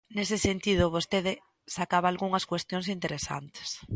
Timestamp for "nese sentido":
0.15-0.93